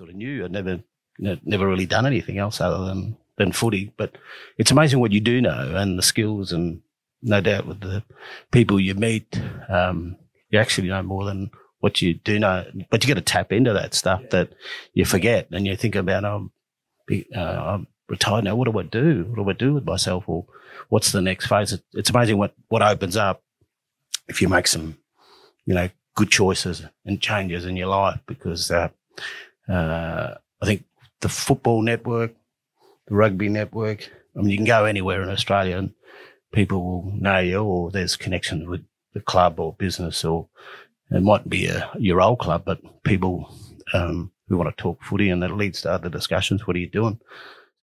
sort 0.00 0.08
of 0.08 0.16
knew. 0.16 0.42
I'd 0.42 0.50
never, 0.50 0.80
never 1.18 1.68
really 1.68 1.84
done 1.84 2.06
anything 2.06 2.38
else 2.38 2.58
other 2.58 2.86
than, 2.86 3.18
than 3.36 3.52
footy. 3.52 3.92
But 3.98 4.16
it's 4.56 4.70
amazing 4.70 4.98
what 4.98 5.12
you 5.12 5.20
do 5.20 5.42
know 5.42 5.74
and 5.76 5.98
the 5.98 6.02
skills 6.02 6.52
and 6.52 6.80
no 7.20 7.42
doubt 7.42 7.66
with 7.66 7.80
the 7.80 8.02
people 8.50 8.80
you 8.80 8.94
meet, 8.94 9.38
um, 9.68 10.16
you 10.48 10.58
actually 10.58 10.88
know 10.88 11.02
more 11.02 11.26
than 11.26 11.50
what 11.80 12.00
you 12.00 12.14
do 12.14 12.38
know, 12.38 12.64
but 12.88 13.04
you 13.04 13.14
got 13.14 13.20
to 13.20 13.32
tap 13.32 13.52
into 13.52 13.74
that 13.74 13.92
stuff 13.92 14.22
that 14.30 14.48
you 14.94 15.04
forget 15.04 15.48
and 15.50 15.66
you 15.66 15.76
think 15.76 15.94
about, 15.94 16.24
um, 16.24 16.50
uh, 17.36 17.38
I'm 17.38 17.86
retired 18.08 18.44
now. 18.44 18.56
What 18.56 18.72
do 18.72 18.78
I 18.78 18.84
do? 18.84 19.26
What 19.28 19.44
do 19.44 19.50
I 19.50 19.52
do 19.52 19.74
with 19.74 19.84
myself? 19.84 20.24
Or 20.28 20.46
what's 20.88 21.12
the 21.12 21.20
next 21.20 21.46
phase? 21.46 21.78
It's 21.92 22.08
amazing 22.08 22.38
what, 22.38 22.54
what 22.68 22.80
opens 22.80 23.18
up 23.18 23.42
if 24.28 24.40
you 24.40 24.48
make 24.48 24.66
some, 24.66 24.96
you 25.66 25.74
know, 25.74 25.90
good 26.14 26.30
choices 26.30 26.86
and 27.04 27.20
changes 27.20 27.66
in 27.66 27.76
your 27.76 27.88
life 27.88 28.20
because, 28.26 28.70
uh, 28.70 28.88
uh, 29.70 30.34
I 30.62 30.66
think 30.66 30.84
the 31.20 31.28
football 31.28 31.82
network, 31.82 32.34
the 33.06 33.14
rugby 33.14 33.48
network, 33.48 34.10
I 34.36 34.40
mean, 34.40 34.50
you 34.50 34.56
can 34.56 34.66
go 34.66 34.84
anywhere 34.84 35.22
in 35.22 35.28
Australia 35.30 35.76
and 35.76 35.92
people 36.52 36.82
will 36.82 37.12
know 37.12 37.38
you 37.38 37.62
or 37.62 37.90
there's 37.90 38.16
connections 38.16 38.68
with 38.68 38.84
the 39.14 39.20
club 39.20 39.60
or 39.60 39.74
business 39.74 40.24
or 40.24 40.48
it 41.10 41.22
might 41.22 41.48
be 41.48 41.66
a, 41.66 41.90
your 41.98 42.20
old 42.20 42.38
club, 42.38 42.62
but 42.64 42.80
people, 43.02 43.52
um, 43.92 44.30
who 44.48 44.56
want 44.56 44.74
to 44.76 44.82
talk 44.82 45.02
footy 45.02 45.30
and 45.30 45.42
that 45.42 45.56
leads 45.56 45.82
to 45.82 45.90
other 45.90 46.08
discussions. 46.08 46.66
What 46.66 46.76
are 46.76 46.80
you 46.80 46.90
doing? 46.90 47.20